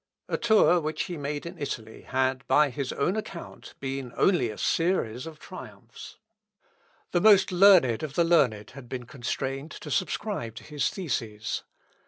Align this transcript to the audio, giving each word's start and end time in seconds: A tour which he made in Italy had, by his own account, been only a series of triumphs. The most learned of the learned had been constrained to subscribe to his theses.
A 0.27 0.35
tour 0.35 0.79
which 0.79 1.03
he 1.03 1.15
made 1.15 1.45
in 1.45 1.59
Italy 1.59 2.01
had, 2.01 2.43
by 2.47 2.71
his 2.71 2.91
own 2.91 3.15
account, 3.15 3.75
been 3.79 4.11
only 4.17 4.49
a 4.49 4.57
series 4.57 5.27
of 5.27 5.37
triumphs. 5.37 6.17
The 7.11 7.21
most 7.21 7.51
learned 7.51 8.01
of 8.01 8.15
the 8.15 8.23
learned 8.23 8.71
had 8.71 8.89
been 8.89 9.05
constrained 9.05 9.69
to 9.69 9.91
subscribe 9.91 10.55
to 10.55 10.63
his 10.63 10.89
theses. 10.89 11.63